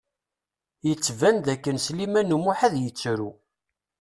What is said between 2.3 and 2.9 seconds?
U Muḥ ad